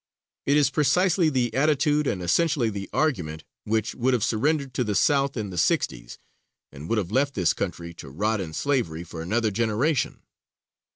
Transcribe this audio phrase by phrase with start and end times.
[0.47, 4.95] It is precisely the attitude and essentially the argument which would have surrendered to the
[4.95, 6.17] South in the sixties,
[6.71, 10.23] and would have left this country to rot in slavery for another generation.